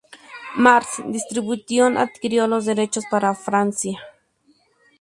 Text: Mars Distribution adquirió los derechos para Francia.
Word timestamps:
Mars 0.57 0.99
Distribution 1.05 1.95
adquirió 1.95 2.47
los 2.47 2.65
derechos 2.65 3.03
para 3.11 3.35
Francia. 3.35 3.99